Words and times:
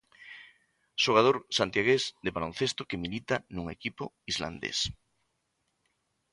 Xogador 1.03 1.37
santiagués 1.57 2.03
de 2.25 2.31
baloncesto 2.35 2.81
que 2.89 3.01
milita 3.03 3.35
nun 3.55 3.67
equipo 3.75 4.03
islandés. 4.31 4.79